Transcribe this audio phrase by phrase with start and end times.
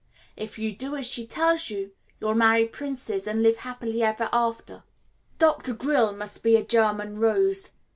[0.35, 4.81] If you do as she tells you, you'll marry princes and live happily ever after."
[5.37, 5.75] Dr.
[5.75, 7.69] Grill must be a German rose.